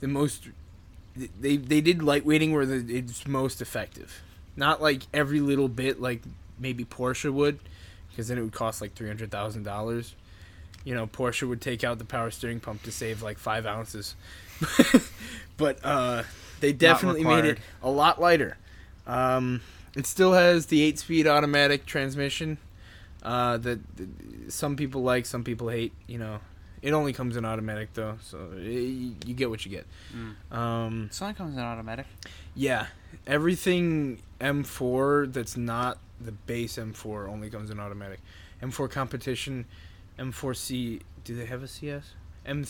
the 0.00 0.08
most 0.08 0.48
they 1.16 1.56
they 1.56 1.80
did 1.80 1.98
lightweighting 1.98 2.52
where 2.52 2.66
the, 2.66 2.96
it's 2.96 3.26
most 3.26 3.60
effective. 3.60 4.22
Not 4.56 4.82
like 4.82 5.02
every 5.12 5.40
little 5.40 5.68
bit 5.68 6.00
like 6.00 6.22
maybe 6.58 6.84
Porsche 6.84 7.32
would, 7.32 7.58
because 8.10 8.28
then 8.28 8.38
it 8.38 8.42
would 8.42 8.52
cost 8.52 8.80
like 8.80 8.94
three 8.94 9.08
hundred 9.08 9.30
thousand 9.30 9.64
dollars. 9.64 10.14
You 10.84 10.94
know, 10.94 11.06
Porsche 11.06 11.46
would 11.48 11.60
take 11.60 11.84
out 11.84 11.98
the 11.98 12.04
power 12.04 12.30
steering 12.30 12.60
pump 12.60 12.82
to 12.84 12.92
save 12.92 13.22
like 13.22 13.38
five 13.38 13.66
ounces, 13.66 14.14
but 15.56 15.78
uh, 15.84 16.22
they 16.60 16.72
definitely 16.72 17.24
made 17.24 17.44
it 17.44 17.58
a 17.82 17.90
lot 17.90 18.20
lighter. 18.20 18.56
Um, 19.06 19.60
it 19.96 20.06
still 20.06 20.32
has 20.32 20.66
the 20.66 20.82
eight-speed 20.82 21.26
automatic 21.26 21.84
transmission 21.84 22.58
uh, 23.22 23.56
that, 23.58 23.80
that 23.96 24.08
some 24.52 24.76
people 24.76 25.02
like, 25.02 25.26
some 25.26 25.44
people 25.44 25.68
hate. 25.68 25.92
You 26.06 26.18
know, 26.18 26.40
it 26.82 26.92
only 26.92 27.12
comes 27.12 27.36
in 27.36 27.44
automatic 27.44 27.92
though, 27.94 28.16
so 28.22 28.38
it, 28.56 29.26
you 29.26 29.34
get 29.34 29.50
what 29.50 29.64
you 29.64 29.70
get. 29.70 29.86
Mm. 30.16 30.56
Um, 30.56 31.06
This 31.08 31.20
one 31.20 31.34
comes 31.34 31.56
in 31.56 31.62
automatic. 31.62 32.06
yeah, 32.54 32.86
everything 33.26 34.20
M4 34.40 35.32
that's 35.32 35.56
not 35.56 35.98
the 36.20 36.32
base 36.32 36.76
M4 36.76 37.28
only 37.28 37.50
comes 37.50 37.70
in 37.70 37.78
automatic. 37.80 38.20
M4 38.62 38.90
competition, 38.90 39.64
M4C. 40.18 41.00
Do 41.24 41.34
they 41.36 41.46
have 41.46 41.62
a 41.62 41.68
CS? 41.68 42.14
M 42.46 42.64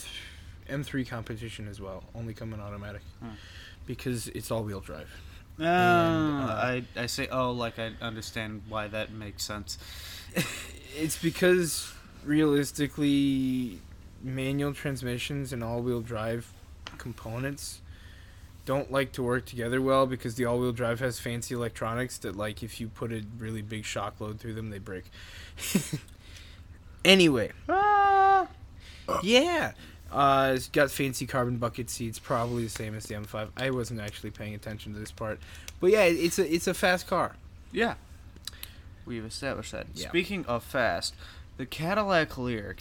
M3 0.68 1.08
competition 1.08 1.66
as 1.68 1.80
well 1.80 2.04
only 2.14 2.32
come 2.34 2.52
in 2.52 2.60
automatic 2.60 3.02
Hmm. 3.20 3.30
because 3.86 4.28
it's 4.28 4.50
all-wheel 4.50 4.80
drive. 4.80 5.08
Uh, 5.58 5.64
uh, 5.64 5.66
I 5.66 6.84
I 6.96 7.06
say 7.06 7.28
oh 7.30 7.50
like 7.50 7.78
I 7.78 7.90
understand 8.00 8.62
why 8.68 8.88
that 8.88 9.12
makes 9.12 9.42
sense. 9.44 9.78
It's 10.96 11.16
because 11.22 11.92
realistically, 12.24 13.78
manual 14.22 14.74
transmissions 14.74 15.52
and 15.52 15.62
all-wheel 15.64 16.00
drive 16.00 16.52
components 16.98 17.80
don't 18.64 18.92
like 18.92 19.12
to 19.12 19.22
work 19.22 19.46
together 19.46 19.80
well 19.80 20.06
because 20.06 20.34
the 20.34 20.44
all-wheel 20.44 20.72
drive 20.72 21.00
has 21.00 21.18
fancy 21.18 21.54
electronics 21.54 22.18
that, 22.18 22.36
like, 22.36 22.62
if 22.62 22.80
you 22.80 22.88
put 22.88 23.12
a 23.12 23.24
really 23.38 23.62
big 23.62 23.84
shock 23.84 24.20
load 24.20 24.38
through 24.38 24.54
them, 24.54 24.70
they 24.70 24.78
break. 24.78 25.04
anyway, 27.04 27.50
yeah, 29.22 29.72
uh, 30.12 30.52
it's 30.54 30.68
got 30.68 30.90
fancy 30.90 31.26
carbon 31.26 31.56
bucket 31.56 31.88
seats, 31.88 32.18
probably 32.18 32.64
the 32.64 32.70
same 32.70 32.94
as 32.94 33.06
the 33.06 33.14
M5. 33.14 33.48
I 33.56 33.70
wasn't 33.70 34.00
actually 34.00 34.30
paying 34.30 34.54
attention 34.54 34.92
to 34.94 34.98
this 34.98 35.12
part, 35.12 35.38
but 35.80 35.90
yeah, 35.90 36.04
it's 36.04 36.38
a 36.38 36.52
it's 36.52 36.66
a 36.66 36.74
fast 36.74 37.06
car. 37.06 37.36
Yeah. 37.72 37.94
We've 39.06 39.24
established 39.24 39.72
that. 39.72 39.86
Yeah. 39.94 40.08
Speaking 40.08 40.44
of 40.46 40.62
fast, 40.62 41.14
the 41.56 41.66
Cadillac 41.66 42.30
Lyriq. 42.30 42.78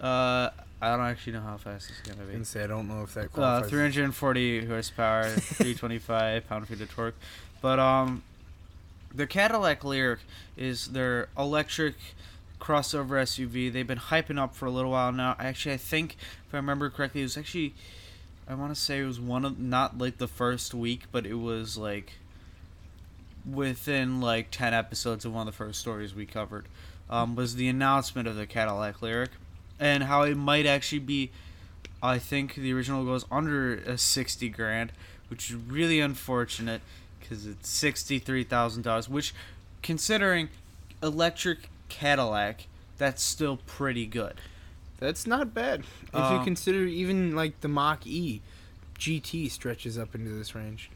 Uh, 0.00 0.50
I 0.82 0.96
don't 0.96 1.04
actually 1.04 1.34
know 1.34 1.42
how 1.42 1.56
fast 1.58 1.90
it's 1.90 2.00
gonna 2.08 2.26
be. 2.26 2.34
And 2.34 2.46
say 2.46 2.64
I 2.64 2.66
don't 2.66 2.88
know 2.88 3.02
if 3.02 3.14
that 3.14 3.36
Uh, 3.36 3.62
340 3.62 4.66
horsepower, 4.66 5.24
325 5.28 6.48
pound 6.48 6.68
feet 6.68 6.80
of 6.80 6.90
torque. 6.90 7.16
But 7.60 7.78
um, 7.78 8.22
the 9.14 9.26
Cadillac 9.26 9.80
Lyriq 9.82 10.18
is 10.56 10.88
their 10.88 11.28
electric 11.36 11.96
crossover 12.60 13.20
SUV. 13.22 13.70
They've 13.72 13.86
been 13.86 13.98
hyping 13.98 14.38
up 14.38 14.54
for 14.54 14.66
a 14.66 14.70
little 14.70 14.92
while 14.92 15.12
now. 15.12 15.36
Actually, 15.38 15.74
I 15.74 15.78
think 15.78 16.16
if 16.48 16.54
I 16.54 16.56
remember 16.56 16.88
correctly, 16.88 17.20
it 17.20 17.24
was 17.24 17.36
actually 17.36 17.74
I 18.48 18.54
want 18.54 18.74
to 18.74 18.80
say 18.80 19.00
it 19.00 19.06
was 19.06 19.20
one 19.20 19.44
of 19.44 19.58
not 19.58 19.98
like 19.98 20.18
the 20.18 20.26
first 20.26 20.74
week, 20.74 21.02
but 21.12 21.26
it 21.26 21.34
was 21.34 21.76
like 21.76 22.14
within 23.48 24.20
like 24.20 24.50
10 24.50 24.74
episodes 24.74 25.24
of 25.24 25.32
one 25.32 25.46
of 25.46 25.52
the 25.54 25.56
first 25.56 25.80
stories 25.80 26.14
we 26.14 26.26
covered 26.26 26.66
um, 27.08 27.36
was 27.36 27.54
the 27.56 27.68
announcement 27.68 28.26
of 28.28 28.36
the 28.36 28.46
Cadillac 28.46 28.98
Lyriq 29.00 29.28
and 29.80 30.04
how 30.04 30.22
it 30.22 30.36
might 30.36 30.66
actually 30.66 30.98
be 31.00 31.30
I 32.02 32.18
think 32.18 32.54
the 32.54 32.72
original 32.72 33.04
goes 33.04 33.24
under 33.30 33.74
a 33.74 33.96
60 33.98 34.48
grand 34.50 34.92
which 35.28 35.50
is 35.50 35.56
really 35.56 36.00
unfortunate 36.00 36.80
because 37.18 37.46
it's 37.46 37.68
$63,000 37.82 39.08
which 39.08 39.34
considering 39.82 40.48
electric 41.02 41.68
Cadillac 41.88 42.66
that's 42.98 43.22
still 43.22 43.56
pretty 43.66 44.06
good 44.06 44.34
That's 44.98 45.26
not 45.26 45.54
bad. 45.54 45.80
If 46.08 46.14
you 46.14 46.20
Um, 46.20 46.44
consider 46.44 46.84
even 46.84 47.34
like 47.34 47.60
the 47.62 47.68
Mach 47.68 48.06
E 48.06 48.42
GT 48.98 49.50
stretches 49.50 49.96
up 49.96 50.14
into 50.14 50.30
this 50.30 50.54
range. 50.54 50.90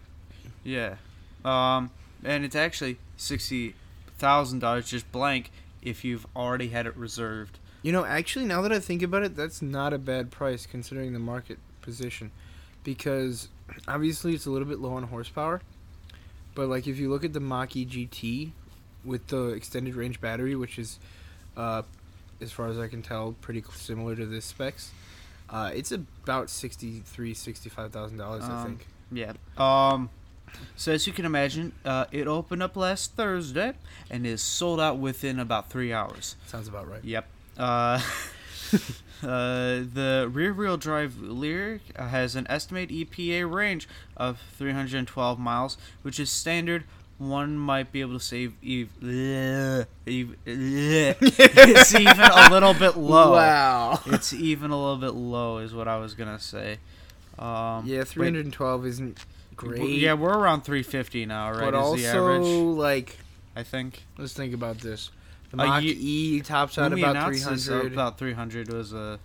yeah 0.62 0.96
um, 1.44 1.90
and 2.22 2.44
it's 2.44 2.56
actually 2.56 2.98
$60,000 3.18 4.86
just 4.86 5.10
blank 5.12 5.50
if 5.82 6.04
you've 6.04 6.26
already 6.34 6.68
had 6.68 6.86
it 6.86 6.96
reserved 6.96 7.58
You 7.84 7.92
know, 7.92 8.04
actually 8.06 8.46
now 8.46 8.62
that 8.62 8.72
I 8.72 8.80
think 8.80 9.02
about 9.02 9.22
it, 9.24 9.36
that's 9.36 9.60
not 9.60 9.92
a 9.92 9.98
bad 9.98 10.30
price 10.30 10.64
considering 10.64 11.12
the 11.12 11.18
market 11.18 11.58
position. 11.82 12.30
Because 12.82 13.48
obviously 13.86 14.34
it's 14.34 14.46
a 14.46 14.50
little 14.50 14.66
bit 14.66 14.78
low 14.78 14.94
on 14.94 15.02
horsepower. 15.04 15.60
But 16.54 16.68
like 16.68 16.86
if 16.86 16.98
you 16.98 17.10
look 17.10 17.24
at 17.24 17.34
the 17.34 17.40
Mach 17.40 17.76
E 17.76 17.84
GT 17.84 18.52
with 19.04 19.26
the 19.26 19.48
extended 19.48 19.94
range 19.96 20.18
battery, 20.20 20.56
which 20.56 20.78
is 20.78 20.98
uh 21.58 21.82
as 22.40 22.52
far 22.52 22.68
as 22.68 22.78
I 22.78 22.88
can 22.88 23.02
tell 23.02 23.32
pretty 23.42 23.62
similar 23.74 24.16
to 24.16 24.24
this 24.26 24.44
specs, 24.46 24.90
uh, 25.50 25.70
it's 25.74 25.92
about 25.92 26.48
sixty 26.50 27.00
three, 27.04 27.34
sixty 27.34 27.68
five 27.68 27.92
thousand 27.92 28.16
dollars, 28.18 28.44
I 28.44 28.62
Um, 28.62 28.66
think. 28.66 28.86
Yeah. 29.12 29.32
Um. 29.58 30.08
So 30.76 30.92
as 30.92 31.06
you 31.06 31.12
can 31.12 31.24
imagine, 31.26 31.72
uh, 31.84 32.06
it 32.12 32.26
opened 32.26 32.62
up 32.62 32.76
last 32.76 33.12
Thursday 33.12 33.74
and 34.10 34.26
is 34.26 34.42
sold 34.42 34.80
out 34.80 34.98
within 34.98 35.38
about 35.38 35.68
three 35.70 35.92
hours. 35.92 36.36
Sounds 36.46 36.66
about 36.68 36.88
right. 36.88 37.02
Yep. 37.04 37.26
Uh, 37.58 38.00
uh, 39.22 39.82
the 39.92 40.28
rear-wheel 40.32 40.76
drive 40.76 41.12
Lyriq 41.14 41.80
has 41.96 42.34
an 42.36 42.46
estimated 42.48 43.10
EPA 43.10 43.50
range 43.50 43.88
of 44.16 44.40
312 44.58 45.38
miles, 45.38 45.76
which 46.02 46.18
is 46.20 46.30
standard. 46.30 46.84
One 47.18 47.56
might 47.56 47.92
be 47.92 48.00
able 48.00 48.14
to 48.14 48.20
save 48.24 48.54
ev- 48.64 48.88
bleh, 49.00 49.86
it's 50.04 51.94
even 51.94 52.20
a 52.20 52.50
little 52.50 52.74
bit 52.74 52.96
low. 52.96 53.32
Wow. 53.34 54.00
It's 54.06 54.32
even 54.32 54.72
a 54.72 54.76
little 54.76 54.96
bit 54.96 55.14
low, 55.14 55.58
is 55.58 55.72
what 55.72 55.86
I 55.86 55.96
was 55.98 56.14
gonna 56.14 56.40
say. 56.40 56.78
Um, 57.38 57.84
Yeah, 57.86 58.00
but- 58.00 58.08
312 58.08 58.86
isn't 58.86 59.18
great. 59.54 59.98
Yeah, 60.00 60.14
we're 60.14 60.36
around 60.36 60.62
350 60.62 61.26
now, 61.26 61.52
right? 61.52 61.60
but 61.70 61.74
is 61.74 61.80
also 61.80 62.62
like 62.70 63.16
I 63.54 63.62
think. 63.62 64.02
let's 64.18 64.32
think 64.34 64.52
about 64.52 64.78
this. 64.78 65.10
The 65.56 65.62
Uh, 65.62 65.66
Mach 65.66 65.82
you- 65.82 65.96
E 65.98 66.40
tops 66.40 66.78
out 66.78 66.92
about 66.92 67.16
300. 67.32 67.92
about 67.92 68.18
300 68.18 68.72
was 68.72 68.92
a 68.92 69.18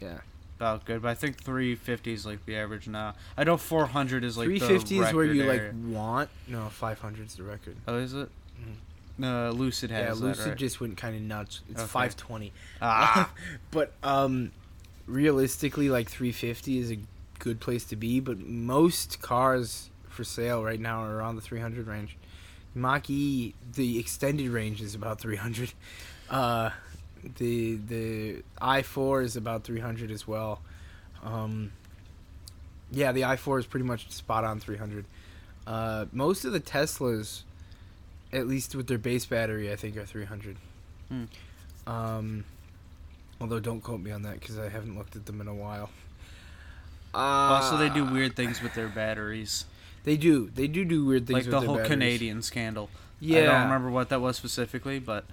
yeah, 0.00 0.18
about 0.58 0.84
good, 0.84 1.02
but 1.02 1.08
I 1.08 1.14
think 1.14 1.42
350 1.42 2.12
is 2.12 2.24
like 2.24 2.44
the 2.46 2.56
average 2.56 2.86
now. 2.86 3.14
I 3.36 3.44
know 3.44 3.56
400 3.56 4.22
is 4.24 4.36
like 4.36 4.46
350 4.46 4.98
the 5.00 5.06
is 5.06 5.12
where 5.14 5.24
you 5.24 5.48
record 5.48 5.74
like 5.84 5.94
want. 5.94 6.30
No, 6.46 6.68
500 6.68 7.26
is 7.26 7.34
the 7.34 7.42
record. 7.42 7.76
Oh, 7.88 7.96
is 7.98 8.14
it? 8.14 8.28
Mhm. 8.60 8.74
Uh, 9.24 9.50
Lucid 9.50 9.90
has 9.90 10.00
yeah, 10.00 10.14
that, 10.14 10.20
Lucid 10.20 10.46
right? 10.46 10.56
just 10.56 10.80
went 10.80 10.96
kind 10.96 11.16
of 11.16 11.22
nuts. 11.22 11.60
It's 11.68 11.80
Okay. 11.80 11.88
520. 11.88 12.52
ah, 12.80 13.32
but 13.72 13.92
um, 14.04 14.52
realistically, 15.06 15.88
like 15.90 16.08
350 16.08 16.78
is 16.78 16.90
a 16.92 16.98
good 17.40 17.58
place 17.60 17.84
to 17.86 17.96
be. 17.96 18.20
But 18.20 18.38
most 18.38 19.20
cars 19.20 19.90
for 20.08 20.22
sale 20.22 20.62
right 20.62 20.78
now 20.80 21.02
are 21.02 21.16
around 21.16 21.34
the 21.36 21.42
300 21.42 21.86
range. 21.88 22.16
Mach 22.74 23.08
E, 23.10 23.54
the 23.74 23.98
extended 23.98 24.48
range 24.48 24.80
is 24.80 24.94
about 24.94 25.20
300. 25.20 25.72
Uh, 26.30 26.70
the 27.38 27.76
the 27.76 28.42
i4 28.60 29.24
is 29.24 29.36
about 29.36 29.64
300 29.64 30.10
as 30.10 30.26
well. 30.26 30.60
Um, 31.22 31.72
yeah, 32.90 33.12
the 33.12 33.22
i4 33.22 33.60
is 33.60 33.66
pretty 33.66 33.86
much 33.86 34.10
spot 34.10 34.44
on 34.44 34.60
300. 34.60 35.04
Uh, 35.66 36.06
most 36.12 36.44
of 36.44 36.52
the 36.52 36.60
Teslas, 36.60 37.42
at 38.32 38.46
least 38.46 38.74
with 38.74 38.86
their 38.86 38.98
base 38.98 39.26
battery, 39.26 39.72
I 39.72 39.76
think 39.76 39.96
are 39.96 40.06
300. 40.06 40.56
Hmm. 41.08 41.24
Um, 41.86 42.44
although 43.40 43.60
don't 43.60 43.80
quote 43.80 44.00
me 44.00 44.10
on 44.10 44.22
that 44.22 44.40
because 44.40 44.58
I 44.58 44.68
haven't 44.68 44.96
looked 44.96 45.16
at 45.16 45.26
them 45.26 45.40
in 45.40 45.48
a 45.48 45.54
while. 45.54 45.90
Uh, 47.14 47.18
also, 47.18 47.76
they 47.76 47.88
do 47.88 48.04
weird 48.04 48.36
things 48.36 48.62
with 48.62 48.74
their 48.74 48.88
batteries, 48.88 49.64
They 50.04 50.16
do. 50.16 50.50
They 50.54 50.66
do 50.66 50.84
do 50.84 51.04
weird 51.04 51.26
things 51.26 51.34
like 51.34 51.44
with 51.44 51.50
the 51.52 51.60
whole 51.60 51.76
batteries. 51.76 51.88
Canadian 51.90 52.42
scandal. 52.42 52.88
Yeah, 53.20 53.38
I 53.40 53.44
don't 53.44 53.62
remember 53.64 53.90
what 53.90 54.08
that 54.10 54.20
was 54.20 54.36
specifically, 54.36 54.98
but 54.98 55.24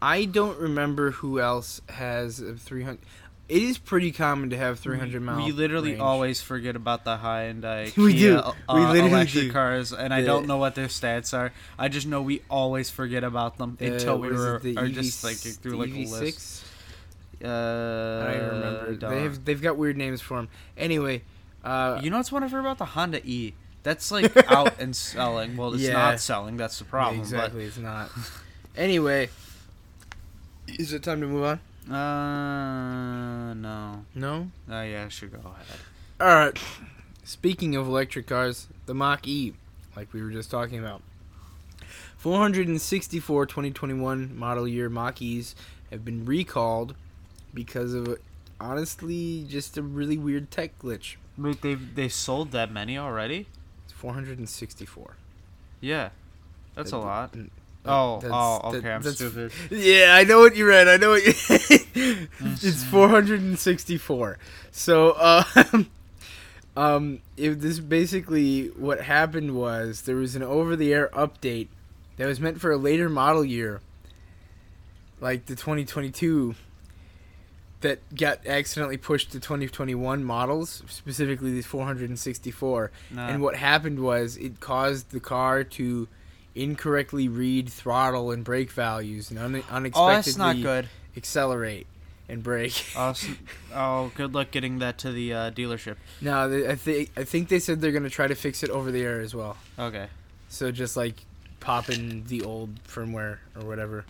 I 0.00 0.24
don't 0.24 0.58
remember 0.58 1.10
who 1.12 1.40
else 1.40 1.80
has 1.88 2.40
a 2.40 2.54
300. 2.54 3.00
It 3.48 3.62
is 3.62 3.78
pretty 3.78 4.10
common 4.10 4.50
to 4.50 4.56
have 4.56 4.80
300 4.80 5.22
mile. 5.22 5.44
we 5.44 5.52
literally 5.52 5.90
range. 5.90 6.00
always 6.00 6.42
forget 6.42 6.74
about 6.74 7.04
the 7.04 7.10
uh, 7.12 7.86
We 7.96 8.12
Kia, 8.12 8.30
do. 8.34 8.36
uh, 8.38 8.52
We 8.74 8.80
literally 8.80 9.10
electric 9.10 9.44
do. 9.44 9.52
cars, 9.52 9.92
and 9.92 10.12
I 10.12 10.22
don't 10.22 10.46
know 10.48 10.56
what 10.56 10.74
their 10.74 10.88
stats 10.88 11.32
are. 11.36 11.52
I 11.78 11.86
just 11.88 12.06
know 12.08 12.22
we 12.22 12.42
always 12.50 12.90
forget 12.90 13.22
about 13.24 13.56
them 13.58 13.76
until 13.80 14.18
we 14.18 14.28
what 14.28 14.36
is 14.36 14.44
it, 14.44 14.48
were 14.52 14.58
the 14.58 14.76
are 14.78 14.84
EV 14.86 14.92
just 14.92 15.22
like 15.24 15.36
through 15.36 15.76
like 15.76 15.90
a 15.94 16.06
list. 16.06 16.64
Uh, 17.44 17.48
I 17.48 18.34
remember. 18.34 18.96
They 18.96 19.22
have 19.22 19.44
they've 19.44 19.60
got 19.62 19.76
weird 19.76 19.96
names 19.96 20.20
for 20.20 20.38
them. 20.38 20.48
Anyway, 20.76 21.22
uh, 21.66 22.00
You 22.02 22.10
know 22.10 22.16
what's 22.18 22.32
wonderful 22.32 22.60
about 22.60 22.78
the 22.78 22.84
Honda 22.86 23.20
E? 23.24 23.52
That's 23.82 24.10
like 24.10 24.34
out 24.50 24.80
and 24.80 24.94
selling. 24.96 25.56
Well, 25.56 25.74
it's 25.74 25.82
Yeah. 25.82 25.92
not 25.92 26.20
selling. 26.20 26.56
That's 26.56 26.78
the 26.78 26.84
problem. 26.84 27.20
exactly, 27.20 27.64
it's 27.64 27.76
not. 27.78 28.10
anyway, 28.76 29.28
is 30.66 30.92
it 30.92 31.02
time 31.02 31.20
to 31.20 31.26
move 31.26 31.44
on? 31.44 31.60
But, 31.88 31.94
uh, 31.94 33.54
no. 33.54 34.04
No. 34.14 34.50
Oh 34.70 34.82
yeah, 34.82 35.04
I 35.04 35.08
should 35.08 35.30
go 35.32 35.38
ahead. 35.38 35.78
All 36.20 36.26
right. 36.34 36.58
speaking 37.24 37.76
of 37.76 37.86
electric 37.86 38.26
cars, 38.26 38.66
the 38.86 38.94
Mach 38.94 39.26
E, 39.28 39.54
like 39.96 40.12
we 40.12 40.22
were 40.22 40.30
just 40.30 40.50
talking 40.50 40.78
about. 40.78 41.02
464 42.18 43.46
2021 43.46 44.36
model 44.36 44.66
year 44.66 44.88
Mach 44.88 45.20
E's 45.22 45.54
have 45.90 46.04
been 46.04 46.24
recalled 46.24 46.94
because 47.54 47.94
of 47.94 48.18
honestly 48.60 49.44
just 49.48 49.76
a 49.78 49.82
really 49.82 50.18
weird 50.18 50.50
tech 50.50 50.76
glitch. 50.80 51.16
Wait, 51.38 51.60
they 51.62 51.74
they 51.74 52.08
sold 52.08 52.50
that 52.52 52.72
many 52.72 52.96
already? 52.98 53.46
It's 53.84 53.92
464. 53.92 55.16
Yeah, 55.80 56.10
that's 56.74 56.92
a 56.92 56.98
lot. 56.98 57.32
that- 57.32 57.50
Oh, 57.88 58.20
oh, 58.24 58.70
that- 58.72 58.78
okay, 58.78 58.92
I'm 58.92 59.02
stupid. 59.02 59.52
Yeah, 59.70 60.14
I 60.16 60.24
know 60.24 60.40
what 60.40 60.56
you 60.56 60.66
read. 60.66 60.88
I 60.88 60.96
know 60.96 61.10
what 61.10 61.24
you. 61.24 61.32
it's 62.40 62.82
464. 62.84 64.38
So, 64.72 65.10
uh, 65.12 65.44
um, 66.76 67.20
if 67.36 67.60
this 67.60 67.78
basically 67.78 68.68
what 68.76 69.02
happened 69.02 69.54
was 69.54 70.02
there 70.02 70.16
was 70.16 70.34
an 70.34 70.42
over-the-air 70.42 71.10
update 71.12 71.68
that 72.16 72.26
was 72.26 72.40
meant 72.40 72.60
for 72.60 72.72
a 72.72 72.76
later 72.76 73.08
model 73.08 73.44
year, 73.44 73.80
like 75.20 75.46
the 75.46 75.54
2022, 75.54 76.54
that 77.80 77.98
got 78.14 78.46
accidentally 78.46 78.96
pushed 78.96 79.32
to 79.32 79.40
2021 79.40 80.24
models, 80.24 80.82
specifically 80.88 81.52
these 81.52 81.66
464. 81.66 82.90
Nah. 83.10 83.28
And 83.28 83.42
what 83.42 83.56
happened 83.56 84.00
was 84.00 84.36
it 84.36 84.60
caused 84.60 85.10
the 85.10 85.20
car 85.20 85.64
to 85.64 86.08
incorrectly 86.54 87.28
read 87.28 87.68
throttle 87.68 88.30
and 88.30 88.42
brake 88.42 88.70
values 88.70 89.30
and 89.30 89.38
un- 89.38 89.62
unexpectedly 89.70 90.42
oh, 90.42 90.46
not 90.46 90.62
good. 90.62 90.88
accelerate 91.16 91.86
and 92.28 92.42
brake. 92.42 92.84
Oh, 92.96 93.14
oh, 93.74 94.12
good 94.14 94.34
luck 94.34 94.50
getting 94.50 94.78
that 94.78 94.98
to 94.98 95.12
the 95.12 95.32
uh, 95.32 95.50
dealership. 95.50 95.96
no, 96.20 96.48
they, 96.48 96.68
I 96.68 96.74
think 96.74 97.10
I 97.16 97.24
think 97.24 97.48
they 97.48 97.58
said 97.58 97.80
they're 97.80 97.92
gonna 97.92 98.10
try 98.10 98.26
to 98.26 98.34
fix 98.34 98.62
it 98.62 98.70
over 98.70 98.90
the 98.90 99.02
air 99.02 99.20
as 99.20 99.34
well. 99.34 99.56
Okay. 99.78 100.08
So 100.48 100.72
just 100.72 100.96
like 100.96 101.14
pop 101.60 101.90
in 101.90 102.24
the 102.24 102.42
old 102.42 102.82
firmware 102.84 103.38
or 103.54 103.66
whatever. 103.66 104.04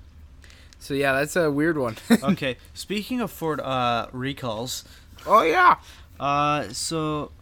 So 0.87 0.95
yeah, 0.95 1.15
that's 1.15 1.35
a 1.35 1.51
weird 1.51 1.77
one. 1.77 1.97
Okay. 2.23 2.59
Speaking 2.73 3.21
of 3.21 3.33
Ford 3.33 3.61
uh, 3.61 4.07
recalls, 4.13 4.85
oh 5.27 5.43
yeah. 5.43 5.79
uh, 6.21 6.69
so 6.69 7.33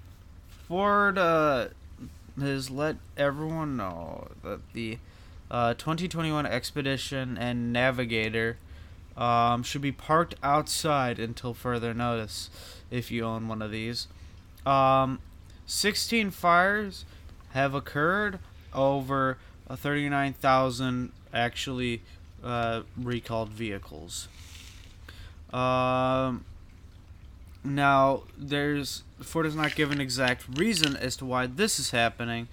Ford 0.66 1.18
uh, 1.18 1.68
has 2.40 2.70
let 2.70 2.96
everyone 3.18 3.76
know 3.76 4.28
that 4.42 4.60
the 4.72 4.96
uh, 5.50 5.74
2021 5.74 6.46
Expedition 6.46 7.36
and 7.36 7.70
Navigator 7.70 8.56
um, 9.14 9.62
should 9.62 9.82
be 9.82 9.92
parked 9.92 10.36
outside 10.42 11.18
until 11.18 11.52
further 11.52 11.92
notice 11.92 12.48
if 12.90 13.10
you 13.10 13.24
own 13.24 13.46
one 13.46 13.60
of 13.60 13.70
these. 13.70 14.08
Um, 14.64 15.18
16 15.66 16.30
fires 16.30 17.04
have 17.50 17.74
occurred 17.74 18.38
over 18.72 19.36
uh, 19.68 19.76
39,000 19.76 21.12
actually 21.34 22.00
uh, 22.44 22.82
recalled 22.96 23.48
vehicles. 23.48 24.28
Um, 25.52 26.44
now, 27.64 28.22
there's 28.36 29.02
Ford 29.22 29.46
has 29.46 29.56
not 29.56 29.74
given 29.74 30.00
exact 30.00 30.44
reason 30.58 30.96
as 30.96 31.16
to 31.16 31.24
why 31.24 31.46
this 31.46 31.78
is 31.78 31.90
happening, 31.92 32.48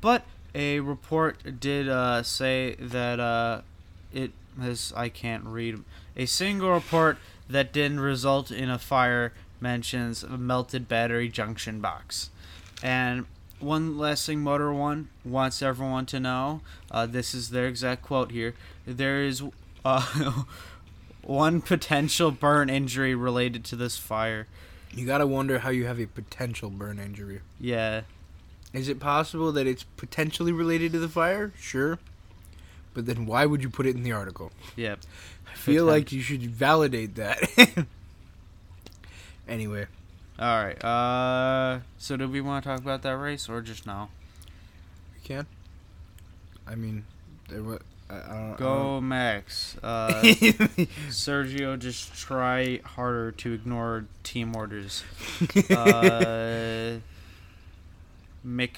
but 0.00 0.24
a 0.54 0.80
report 0.80 1.58
did 1.58 1.88
uh, 1.88 2.22
say 2.22 2.76
that 2.78 3.18
uh, 3.18 3.62
it 4.12 4.30
has. 4.60 4.92
I 4.96 5.08
can't 5.08 5.44
read. 5.44 5.82
A 6.16 6.26
single 6.26 6.70
report 6.70 7.18
that 7.48 7.72
didn't 7.72 7.98
result 7.98 8.52
in 8.52 8.70
a 8.70 8.78
fire 8.78 9.32
mentions 9.60 10.22
a 10.22 10.38
melted 10.38 10.88
battery 10.88 11.28
junction 11.28 11.80
box, 11.80 12.30
and 12.82 13.26
one 13.64 13.98
last 13.98 14.26
thing, 14.26 14.40
Motor 14.40 14.72
One 14.72 15.08
wants 15.24 15.62
everyone 15.62 16.06
to 16.06 16.20
know. 16.20 16.60
Uh, 16.90 17.06
this 17.06 17.34
is 17.34 17.50
their 17.50 17.66
exact 17.66 18.02
quote 18.02 18.30
here. 18.30 18.54
There 18.86 19.22
is. 19.24 19.42
Uh, 19.84 20.42
one 21.26 21.62
potential 21.62 22.30
burn 22.30 22.68
injury 22.68 23.14
related 23.14 23.64
to 23.64 23.76
this 23.76 23.96
fire. 23.96 24.46
You 24.92 25.06
gotta 25.06 25.26
wonder 25.26 25.60
how 25.60 25.70
you 25.70 25.86
have 25.86 25.98
a 25.98 26.06
potential 26.06 26.70
burn 26.70 26.98
injury. 26.98 27.40
Yeah. 27.58 28.02
Is 28.72 28.88
it 28.88 29.00
possible 29.00 29.50
that 29.52 29.66
it's 29.66 29.84
potentially 29.96 30.52
related 30.52 30.92
to 30.92 30.98
the 30.98 31.08
fire? 31.08 31.52
Sure. 31.58 31.98
But 32.92 33.06
then 33.06 33.26
why 33.26 33.46
would 33.46 33.62
you 33.62 33.70
put 33.70 33.86
it 33.86 33.96
in 33.96 34.02
the 34.02 34.12
article? 34.12 34.52
Yep. 34.76 35.00
I 35.50 35.54
feel 35.56 35.86
Potent- 35.86 36.04
like 36.04 36.12
you 36.12 36.20
should 36.20 36.42
validate 36.42 37.14
that. 37.16 37.86
anyway, 39.48 39.86
All 40.38 40.64
right. 40.64 40.84
Uh. 40.84 41.80
So, 41.98 42.16
do 42.16 42.28
we 42.28 42.40
want 42.40 42.64
to 42.64 42.68
talk 42.68 42.80
about 42.80 43.02
that 43.02 43.16
race 43.16 43.48
or 43.48 43.60
just 43.60 43.86
now? 43.86 44.10
we 45.14 45.20
can. 45.26 45.46
I 46.66 46.74
mean, 46.74 47.04
there 47.48 47.62
was. 47.62 47.80
I, 48.10 48.14
I 48.16 48.38
don't, 48.48 48.56
Go 48.58 49.00
Max. 49.00 49.76
Uh, 49.82 50.10
Sergio, 51.08 51.78
just 51.78 52.14
try 52.14 52.80
harder 52.84 53.32
to 53.32 53.52
ignore 53.52 54.06
team 54.22 54.54
orders. 54.54 55.02
Uh, 55.70 56.98
Mick, 58.46 58.76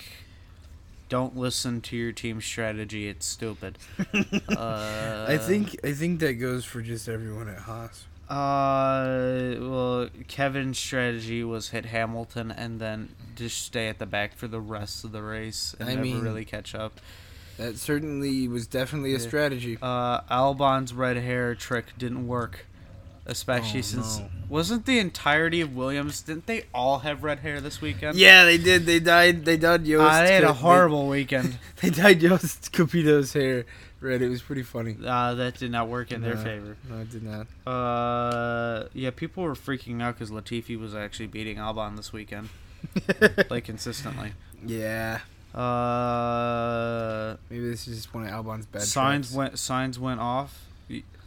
don't 1.08 1.36
listen 1.36 1.80
to 1.80 1.96
your 1.96 2.12
team 2.12 2.40
strategy. 2.40 3.08
It's 3.08 3.26
stupid. 3.26 3.78
Uh, 4.48 5.26
I 5.28 5.36
think 5.38 5.76
I 5.84 5.92
think 5.92 6.20
that 6.20 6.34
goes 6.34 6.64
for 6.64 6.80
just 6.80 7.08
everyone 7.08 7.48
at 7.48 7.58
Haas. 7.58 8.04
Uh, 8.28 9.54
well, 9.58 10.08
Kevin's 10.28 10.78
strategy 10.78 11.42
was 11.44 11.68
hit 11.70 11.86
Hamilton 11.86 12.50
and 12.50 12.80
then 12.80 13.10
just 13.34 13.62
stay 13.62 13.88
at 13.88 13.98
the 13.98 14.06
back 14.06 14.34
for 14.36 14.48
the 14.48 14.60
rest 14.60 15.04
of 15.04 15.12
the 15.12 15.22
race 15.22 15.74
and 15.78 15.88
I 15.88 15.92
never 15.92 16.02
mean- 16.02 16.20
really 16.20 16.44
catch 16.44 16.74
up. 16.74 17.00
That 17.58 17.78
certainly 17.78 18.46
was 18.48 18.66
definitely 18.66 19.14
a 19.14 19.18
strategy. 19.18 19.78
Uh, 19.80 20.20
Albon's 20.30 20.92
red 20.92 21.16
hair 21.16 21.54
trick 21.54 21.86
didn't 21.96 22.26
work, 22.26 22.66
especially 23.24 23.78
Oh, 23.78 23.82
since 23.82 24.18
no. 24.18 24.28
wasn't 24.50 24.84
the 24.84 24.98
entirety 24.98 25.62
of 25.62 25.74
Williams? 25.74 26.20
Didn't 26.20 26.44
they 26.46 26.64
all 26.74 26.98
have 26.98 27.22
red 27.24 27.38
hair 27.38 27.62
this 27.62 27.80
weekend? 27.80 28.18
Yeah, 28.18 28.44
they 28.44 28.58
did. 28.58 28.84
They 28.84 29.00
died. 29.00 29.46
They 29.46 29.56
dyed 29.56 29.86
Jost. 29.86 30.02
Uh, 30.04 30.22
they 30.24 30.34
had 30.34 30.44
a 30.44 30.48
they- 30.48 30.52
horrible 30.52 31.08
weekend. 31.08 31.58
They, 31.80 31.88
dyed 31.88 32.20
Jost 32.20 32.72
Capito's 32.72 33.32
hair 33.32 33.64
red. 34.00 34.22
It 34.22 34.28
was 34.28 34.42
pretty 34.42 34.62
funny. 34.62 34.96
Uh, 35.04 35.34
that 35.34 35.58
did 35.58 35.70
not 35.70 35.88
work 35.88 36.12
in 36.12 36.20
their 36.22 36.36
favor. 36.36 36.76
No, 36.88 36.98
it 37.00 37.10
did 37.10 37.22
not. 37.22 37.46
Uh, 37.66 38.84
yeah, 38.92 39.10
people 39.10 39.42
were 39.44 39.54
freaking 39.54 40.02
out 40.02 40.14
because 40.18 40.30
Latifi 40.30 40.78
was 40.78 40.94
actually 40.94 41.26
beating 41.28 41.56
Albon 41.58 41.96
this 41.96 42.12
weekend, 42.12 42.48
like 43.50 43.64
consistently. 43.64 44.32
yeah, 44.64 45.20
Uh, 45.54 47.36
maybe 47.50 47.68
this 47.68 47.88
is 47.88 47.96
just 47.96 48.14
one 48.14 48.24
of 48.26 48.30
Albon's 48.30 48.66
bad 48.66 48.82
Sainz 48.82 49.34
went 49.34 49.54
Sainz 49.54 49.98
went 49.98 50.20
off, 50.20 50.66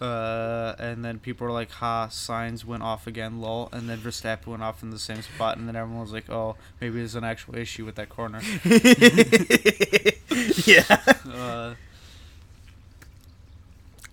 uh, 0.01 0.75
and 0.79 1.03
then 1.03 1.19
people 1.19 1.45
were 1.47 1.53
like, 1.53 1.71
"Ha!" 1.71 2.07
Sainz 2.07 2.63
went 2.63 2.83
off 2.83 3.07
again, 3.07 3.41
lol. 3.41 3.69
And 3.71 3.89
then 3.89 3.97
Verstappen 3.97 4.47
went 4.47 4.63
off 4.63 4.81
in 4.83 4.91
the 4.91 4.99
same 4.99 5.21
spot, 5.21 5.57
and 5.57 5.67
then 5.67 5.75
everyone 5.75 6.01
was 6.01 6.13
like, 6.13 6.29
"Oh, 6.29 6.55
maybe 6.79 6.97
there's 6.99 7.15
an 7.15 7.23
actual 7.23 7.55
issue 7.57 7.85
with 7.85 7.95
that 7.95 8.09
corner." 8.09 8.39
yeah, 10.65 10.83
Uh, 11.29 11.73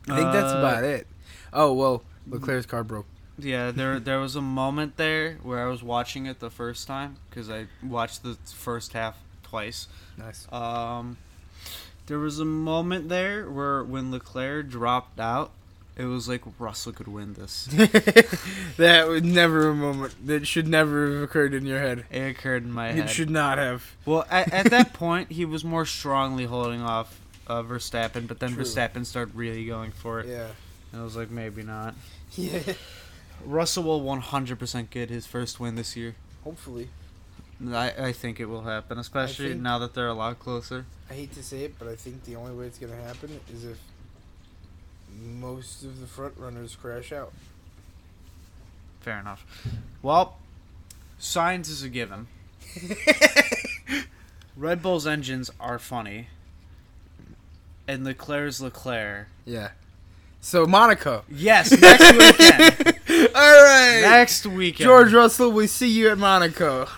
I 0.09 0.17
think 0.17 0.33
that's 0.33 0.53
uh, 0.53 0.59
about 0.59 0.85
it. 0.85 1.07
Oh 1.53 1.73
well, 1.73 2.03
Leclerc's 2.29 2.67
car 2.67 2.85
broke. 2.85 3.07
Yeah, 3.39 3.71
there 3.75 3.99
there 4.01 4.21
was 4.21 4.37
a 4.37 4.43
moment 4.43 4.97
there 4.97 5.35
where 5.43 5.67
I 5.67 5.71
was 5.71 5.83
watching 5.83 6.27
it 6.27 6.41
the 6.41 6.51
first 6.51 6.87
time 6.87 7.17
because 7.29 7.51
I 7.51 7.67
watched 7.83 8.23
the 8.23 8.35
first 8.45 8.93
half 8.93 9.19
twice. 9.43 9.89
Nice. 10.17 10.51
Um, 10.53 11.19
there 12.07 12.19
was 12.19 12.39
a 12.39 12.45
moment 12.45 13.09
there 13.09 13.51
where 13.51 13.83
when 13.83 14.11
Leclerc 14.11 14.69
dropped 14.69 15.19
out, 15.19 15.51
it 15.97 16.05
was 16.05 16.29
like 16.29 16.43
Russell 16.59 16.93
could 16.93 17.09
win 17.09 17.35
this. 17.35 17.67
that 18.77 19.09
was 19.09 19.23
never 19.23 19.69
a 19.69 19.75
moment 19.75 20.15
that 20.27 20.47
should 20.47 20.69
never 20.69 21.13
have 21.13 21.23
occurred 21.23 21.55
in 21.55 21.67
your 21.67 21.81
head. 21.81 22.05
It 22.11 22.21
occurred 22.21 22.65
in 22.65 22.73
my 22.73 22.93
head. 22.93 23.07
It 23.07 23.11
should 23.11 23.31
not 23.31 23.59
have. 23.59 23.97
Well, 24.05 24.27
at, 24.31 24.53
at 24.53 24.71
that 24.71 24.93
point, 24.93 25.33
he 25.33 25.45
was 25.45 25.65
more 25.65 25.87
strongly 25.87 26.45
holding 26.45 26.83
off 26.83 27.19
uh, 27.47 27.63
Verstappen, 27.63 28.27
but 28.27 28.39
then 28.41 28.53
True. 28.55 28.65
Verstappen 28.65 29.05
started 29.07 29.35
really 29.35 29.65
going 29.67 29.91
for 29.93 30.21
it. 30.21 30.27
Yeah. 30.27 30.49
And 30.93 31.01
I 31.01 31.05
was 31.05 31.17
like, 31.17 31.31
maybe 31.31 31.63
not. 31.63 31.95
Yeah. 32.35 32.61
Russell 33.45 33.85
will 33.85 34.01
100% 34.01 34.91
get 34.91 35.11
his 35.11 35.27
first 35.27 35.61
win 35.61 35.77
this 35.77 35.97
year. 35.97 36.15
Hopefully. 36.45 36.89
I, 37.73 37.93
I 37.99 38.13
think 38.13 38.41
it 38.41 38.47
will 38.47 38.63
happen, 38.63 38.99
especially 38.99 39.51
think- 39.51 39.63
now 39.63 39.79
that 39.79 39.95
they're 39.95 40.09
a 40.09 40.15
lot 40.15 40.39
closer. 40.39 40.85
I 41.11 41.15
hate 41.15 41.33
to 41.35 41.43
say 41.43 41.63
it, 41.65 41.79
but 41.79 41.89
I 41.89 41.95
think 41.95 42.25
the 42.25 42.37
only 42.37 42.53
way 42.53 42.67
it's 42.67 42.79
gonna 42.79 42.97
happen 42.97 43.41
is 43.55 43.65
if 43.65 43.79
most 45.23 45.85
of 45.85 46.01
the 46.01 46.07
front 46.07 46.35
runners 46.37 46.75
crash 46.75 47.13
out. 47.13 47.33
Fair 49.01 49.21
enough. 49.21 49.47
Well, 50.03 50.37
Sainz 51.21 51.69
is 51.71 51.83
a 51.83 51.89
given. 51.89 52.27
Red 54.57 54.83
Bull's 54.83 55.07
engines 55.07 55.51
are 55.61 55.79
funny, 55.79 56.29
and 57.89 58.05
Leclerc's 58.05 58.61
Leclerc. 58.61 59.29
Yeah. 59.45 59.71
So 60.41 60.67
Monaco. 60.67 61.25
Yes, 61.29 61.71
next 61.73 62.13
weekend. 62.13 62.99
All 63.35 63.63
right. 63.65 64.01
next 64.03 64.47
weekend. 64.47 64.87
George 64.87 65.13
Russell, 65.13 65.51
we 65.51 65.67
see 65.67 65.89
you 65.89 66.11
at 66.11 66.19
Monaco. 66.19 66.89